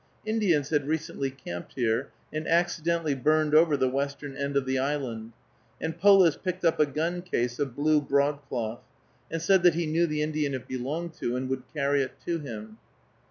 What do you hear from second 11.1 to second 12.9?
to, and would carry it to him.